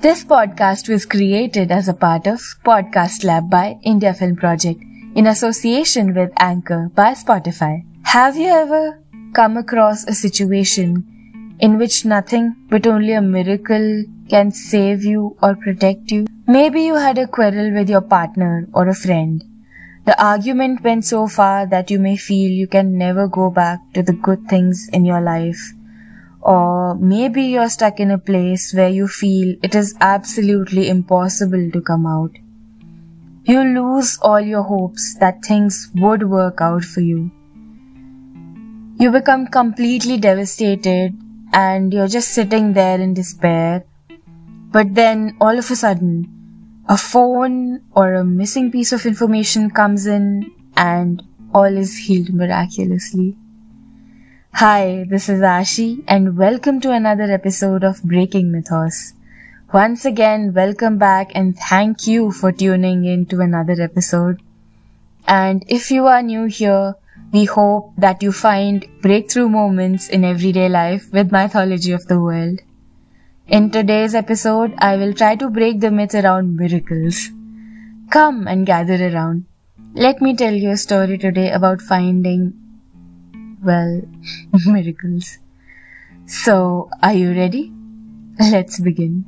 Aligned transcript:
This 0.00 0.24
podcast 0.24 0.88
was 0.88 1.04
created 1.04 1.70
as 1.70 1.86
a 1.86 1.92
part 1.92 2.26
of 2.26 2.40
Podcast 2.64 3.22
Lab 3.22 3.50
by 3.50 3.78
India 3.82 4.14
Film 4.14 4.34
Project 4.34 4.82
in 5.14 5.26
association 5.26 6.14
with 6.14 6.30
Anchor 6.38 6.90
by 6.94 7.12
Spotify. 7.12 7.84
Have 8.04 8.34
you 8.34 8.48
ever 8.48 8.98
come 9.34 9.58
across 9.58 10.04
a 10.04 10.14
situation 10.14 11.04
in 11.60 11.76
which 11.76 12.06
nothing 12.06 12.56
but 12.70 12.86
only 12.86 13.12
a 13.12 13.20
miracle 13.20 14.04
can 14.30 14.50
save 14.52 15.04
you 15.04 15.36
or 15.42 15.54
protect 15.54 16.10
you? 16.10 16.26
Maybe 16.46 16.80
you 16.80 16.94
had 16.94 17.18
a 17.18 17.26
quarrel 17.26 17.70
with 17.70 17.90
your 17.90 18.00
partner 18.00 18.66
or 18.72 18.88
a 18.88 18.94
friend. 18.94 19.44
The 20.06 20.18
argument 20.24 20.82
went 20.82 21.04
so 21.04 21.26
far 21.26 21.66
that 21.66 21.90
you 21.90 21.98
may 21.98 22.16
feel 22.16 22.50
you 22.50 22.68
can 22.68 22.96
never 22.96 23.28
go 23.28 23.50
back 23.50 23.80
to 23.92 24.02
the 24.02 24.14
good 24.14 24.48
things 24.48 24.88
in 24.94 25.04
your 25.04 25.20
life 25.20 25.74
or 26.40 26.94
maybe 26.94 27.42
you're 27.42 27.68
stuck 27.68 28.00
in 28.00 28.10
a 28.10 28.18
place 28.18 28.72
where 28.74 28.88
you 28.88 29.06
feel 29.06 29.56
it 29.62 29.74
is 29.74 29.94
absolutely 30.00 30.88
impossible 30.88 31.70
to 31.70 31.80
come 31.80 32.06
out. 32.06 32.30
You 33.44 33.62
lose 33.62 34.18
all 34.22 34.40
your 34.40 34.62
hopes 34.62 35.16
that 35.20 35.44
things 35.44 35.90
would 35.96 36.28
work 36.28 36.60
out 36.60 36.84
for 36.84 37.00
you. 37.00 37.30
You 38.98 39.10
become 39.10 39.46
completely 39.46 40.18
devastated 40.18 41.16
and 41.52 41.92
you're 41.92 42.08
just 42.08 42.28
sitting 42.32 42.72
there 42.74 43.00
in 43.00 43.14
despair. 43.14 43.84
But 44.72 44.94
then 44.94 45.36
all 45.40 45.58
of 45.58 45.70
a 45.70 45.76
sudden, 45.76 46.84
a 46.88 46.96
phone 46.96 47.82
or 47.92 48.14
a 48.14 48.24
missing 48.24 48.70
piece 48.70 48.92
of 48.92 49.06
information 49.06 49.70
comes 49.70 50.06
in 50.06 50.50
and 50.76 51.22
all 51.54 51.76
is 51.76 51.96
healed 51.96 52.32
miraculously. 52.32 53.36
Hi, 54.52 55.06
this 55.08 55.30
is 55.30 55.40
Ashi 55.40 56.04
and 56.06 56.36
welcome 56.36 56.80
to 56.82 56.90
another 56.92 57.32
episode 57.32 57.82
of 57.82 58.02
Breaking 58.02 58.52
Mythos. 58.52 59.14
Once 59.72 60.04
again, 60.04 60.52
welcome 60.52 60.98
back 60.98 61.30
and 61.34 61.56
thank 61.56 62.06
you 62.06 62.30
for 62.30 62.52
tuning 62.52 63.06
in 63.06 63.24
to 63.26 63.40
another 63.40 63.80
episode. 63.80 64.42
And 65.26 65.64
if 65.66 65.90
you 65.90 66.08
are 66.08 66.20
new 66.20 66.44
here, 66.44 66.94
we 67.32 67.46
hope 67.46 67.94
that 67.96 68.22
you 68.22 68.32
find 68.32 68.86
breakthrough 69.00 69.48
moments 69.48 70.10
in 70.10 70.24
everyday 70.24 70.68
life 70.68 71.10
with 71.10 71.32
mythology 71.32 71.92
of 71.92 72.06
the 72.08 72.20
world. 72.20 72.60
In 73.46 73.70
today's 73.70 74.14
episode, 74.14 74.74
I 74.76 74.96
will 74.96 75.14
try 75.14 75.36
to 75.36 75.48
break 75.48 75.80
the 75.80 75.90
myth 75.90 76.14
around 76.14 76.56
miracles. 76.56 77.30
Come 78.10 78.46
and 78.46 78.66
gather 78.66 79.08
around. 79.08 79.46
Let 79.94 80.20
me 80.20 80.36
tell 80.36 80.52
you 80.52 80.70
a 80.70 80.76
story 80.76 81.16
today 81.16 81.50
about 81.50 81.80
finding 81.80 82.52
well, 83.62 84.02
miracles. 84.66 85.38
So, 86.26 86.90
are 87.02 87.12
you 87.12 87.32
ready? 87.32 87.72
Let's 88.38 88.80
begin. 88.80 89.24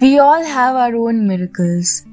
We 0.00 0.18
all 0.18 0.44
have 0.44 0.76
our 0.76 0.94
own 0.94 1.26
miracles. 1.26 2.04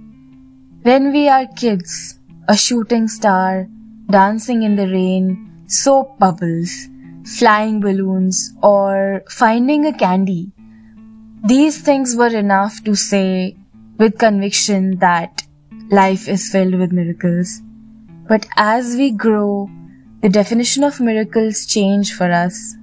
When 0.83 1.11
we 1.11 1.27
are 1.27 1.45
kids, 1.47 2.19
a 2.47 2.55
shooting 2.55 3.07
star, 3.07 3.67
dancing 4.09 4.63
in 4.63 4.75
the 4.75 4.87
rain, 4.87 5.65
soap 5.67 6.17
bubbles, 6.19 6.87
flying 7.37 7.79
balloons, 7.81 8.53
or 8.61 9.23
finding 9.29 9.85
a 9.85 9.93
candy. 9.93 10.51
These 11.45 11.81
things 11.81 12.15
were 12.15 12.35
enough 12.35 12.83
to 12.85 12.95
say 12.95 13.57
with 13.97 14.17
conviction 14.17 14.97
that 14.99 15.43
life 15.89 16.27
is 16.27 16.49
filled 16.49 16.75
with 16.75 16.91
miracles. 16.91 17.61
But 18.27 18.45
as 18.55 18.95
we 18.95 19.11
grow, 19.11 19.69
the 20.21 20.29
definition 20.29 20.83
of 20.83 20.99
miracles 21.01 21.65
change 21.65 22.13
for 22.13 22.31
us. 22.31 22.75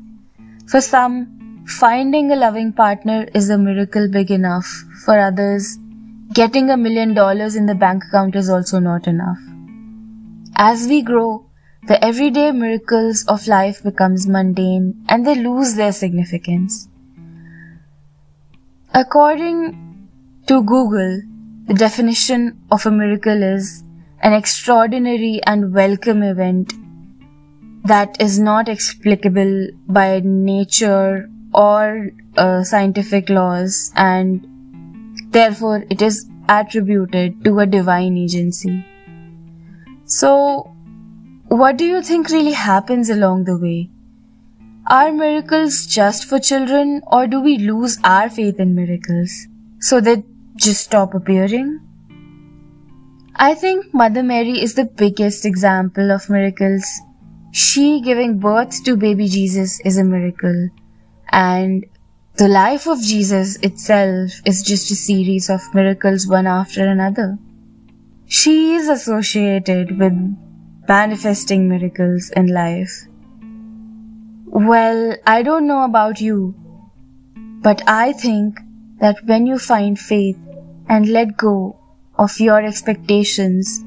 For 0.67 0.81
some, 0.81 1.65
finding 1.67 2.31
a 2.31 2.37
loving 2.37 2.73
partner 2.73 3.27
is 3.35 3.49
a 3.49 3.59
miracle 3.59 4.09
big 4.11 4.31
enough. 4.31 4.67
For 5.05 5.19
others, 5.19 5.79
getting 6.35 6.71
a 6.71 6.77
million 6.77 7.15
dollars 7.15 7.57
in 7.57 7.67
the 7.67 7.75
bank 7.75 8.05
account 8.09 8.37
is 8.37 8.51
also 8.51 8.79
not 8.79 9.07
enough. 9.07 9.39
As 10.57 10.87
we 10.87 11.03
grow, 11.03 11.47
the 11.87 12.05
everyday 12.05 12.53
miracles 12.53 13.25
of 13.27 13.47
life 13.47 13.83
becomes 13.83 14.27
mundane 14.27 15.03
and 15.09 15.27
they 15.27 15.35
lose 15.35 15.75
their 15.75 15.93
significance. 15.93 16.89
According 18.93 20.09
to 20.47 20.63
Google, 20.63 21.23
the 21.67 21.75
definition 21.75 22.61
of 22.71 22.85
a 22.85 22.91
miracle 22.91 23.43
is 23.43 23.83
an 24.23 24.35
extraordinary 24.35 25.41
and 25.47 25.73
welcome 25.73 26.23
event 26.23 26.75
that 27.85 28.21
is 28.21 28.39
not 28.39 28.69
explicable 28.69 29.69
by 29.89 30.21
nature 30.23 31.31
or 31.55 32.11
uh, 32.37 32.63
scientific 32.63 33.31
laws 33.31 33.93
and 33.97 34.47
therefore 35.31 35.85
it 35.89 36.03
is 36.03 36.29
attributed 36.49 37.43
to 37.45 37.59
a 37.61 37.67
divine 37.67 38.19
agency. 38.19 38.85
So, 40.05 40.75
what 41.49 41.79
do 41.79 41.85
you 41.85 42.03
think 42.03 42.29
really 42.29 42.53
happens 42.53 43.09
along 43.09 43.45
the 43.45 43.57
way? 43.57 43.89
Are 44.87 45.13
miracles 45.13 45.87
just 45.87 46.25
for 46.25 46.39
children 46.39 47.01
or 47.07 47.27
do 47.27 47.41
we 47.41 47.57
lose 47.59 47.99
our 48.05 48.29
faith 48.29 48.61
in 48.61 48.75
miracles 48.75 49.47
so 49.79 50.01
they 50.01 50.25
just 50.57 50.83
stop 50.83 51.15
appearing? 51.15 51.81
I 53.43 53.55
think 53.55 53.95
Mother 53.95 54.23
Mary 54.23 54.61
is 54.61 54.75
the 54.75 54.85
biggest 54.85 55.47
example 55.47 56.13
of 56.13 56.29
miracles. 56.29 56.85
She 57.53 58.03
giving 58.03 58.39
birth 58.39 58.85
to 58.85 58.99
baby 58.99 59.29
Jesus 59.29 59.81
is 59.81 59.97
a 59.97 60.05
miracle. 60.05 60.69
And 61.33 61.87
the 62.37 62.49
life 62.49 62.87
of 62.87 63.01
Jesus 63.01 63.57
itself 63.63 64.31
is 64.45 64.63
just 64.63 64.91
a 64.91 64.95
series 64.95 65.49
of 65.49 65.63
miracles 65.73 66.27
one 66.27 66.47
after 66.47 66.87
another. 66.87 67.39
She 68.27 68.75
is 68.75 68.91
associated 68.91 69.99
with 69.99 70.13
manifesting 70.87 71.67
miracles 71.67 72.29
in 72.37 72.49
life. 72.49 72.93
Well, 74.45 75.17
I 75.27 75.43
don't 75.43 75.67
know 75.67 75.85
about 75.85 76.21
you, 76.21 76.55
but 77.63 77.83
I 77.89 78.13
think 78.13 78.61
that 78.99 79.17
when 79.25 79.47
you 79.47 79.59
find 79.59 79.99
faith 79.99 80.39
and 80.91 81.09
let 81.09 81.39
go 81.39 81.80
of 82.21 82.39
your 82.39 82.63
expectations, 82.63 83.83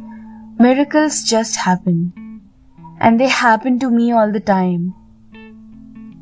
miracles 0.57 1.23
just 1.23 1.55
happen. 1.55 2.41
And 2.99 3.19
they 3.19 3.27
happen 3.27 3.77
to 3.79 3.91
me 3.91 4.11
all 4.11 4.31
the 4.31 4.39
time. 4.39 4.95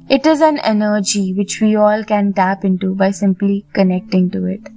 It 0.10 0.26
is 0.26 0.42
an 0.42 0.58
energy 0.60 1.34
which 1.34 1.62
we 1.62 1.78
all 1.78 2.04
can 2.04 2.34
tap 2.34 2.66
into 2.66 2.94
by 2.96 3.12
simply 3.12 3.66
connecting 3.74 4.30
to 4.32 4.46
it. 4.46 4.68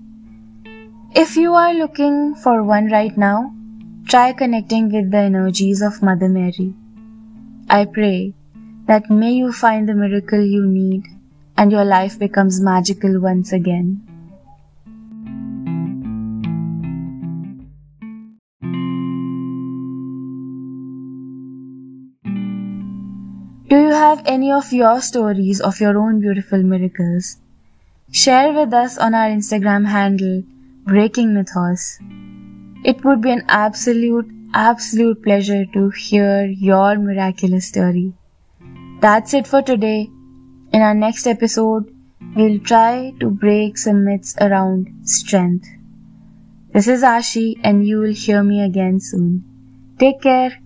If 1.16 1.36
you 1.36 1.54
are 1.54 1.74
looking 1.74 2.36
for 2.36 2.62
one 2.62 2.88
right 2.92 3.16
now, 3.18 3.52
try 4.06 4.32
connecting 4.32 4.92
with 4.92 5.10
the 5.10 5.18
energies 5.18 5.82
of 5.82 6.02
Mother 6.02 6.28
Mary. 6.28 6.72
I 7.68 7.84
pray 7.86 8.34
that 8.86 9.10
may 9.10 9.32
you 9.32 9.52
find 9.52 9.88
the 9.88 9.94
miracle 9.94 10.40
you 10.40 10.66
need 10.66 11.04
and 11.56 11.72
your 11.72 11.84
life 11.84 12.16
becomes 12.16 12.60
magical 12.60 13.20
once 13.20 13.52
again. 13.52 14.03
Do 23.66 23.80
you 23.80 23.92
have 23.92 24.22
any 24.26 24.52
of 24.52 24.74
your 24.74 25.00
stories 25.00 25.58
of 25.58 25.80
your 25.80 25.96
own 25.96 26.20
beautiful 26.20 26.62
miracles? 26.62 27.38
Share 28.12 28.52
with 28.52 28.74
us 28.74 28.98
on 28.98 29.14
our 29.14 29.28
Instagram 29.30 29.86
handle, 29.86 30.42
Breaking 30.84 31.32
Mythos. 31.32 31.98
It 32.84 33.02
would 33.04 33.22
be 33.22 33.30
an 33.30 33.46
absolute, 33.48 34.30
absolute 34.52 35.22
pleasure 35.22 35.64
to 35.72 35.88
hear 35.88 36.44
your 36.44 36.98
miraculous 36.98 37.66
story. 37.66 38.12
That's 39.00 39.32
it 39.32 39.46
for 39.46 39.62
today. 39.62 40.10
In 40.74 40.82
our 40.82 40.94
next 40.94 41.26
episode, 41.26 41.90
we'll 42.36 42.58
try 42.58 43.14
to 43.20 43.30
break 43.30 43.78
some 43.78 44.04
myths 44.04 44.36
around 44.42 44.92
strength. 45.04 45.66
This 46.74 46.86
is 46.86 47.02
Ashi 47.02 47.58
and 47.62 47.86
you 47.86 48.00
will 48.00 48.12
hear 48.12 48.42
me 48.42 48.60
again 48.60 49.00
soon. 49.00 49.42
Take 49.98 50.20
care. 50.20 50.58